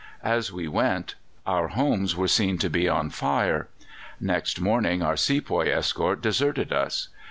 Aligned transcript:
"As 0.23 0.51
we 0.51 0.67
went 0.67 1.13
our 1.45 1.67
homes 1.67 2.15
were 2.15 2.27
seen 2.27 2.57
to 2.57 2.71
be 2.71 2.89
on 2.89 3.11
fire. 3.11 3.67
Next 4.19 4.59
morning 4.59 5.03
our 5.03 5.15
sepoy 5.15 5.69
escort 5.69 6.21
deserted 6.23 6.73
us. 6.73 7.09